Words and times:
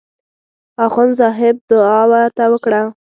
اخندصاحب 0.85 1.55
دعا 1.71 2.01
ورته 2.11 2.43
وکړه. 2.51 2.81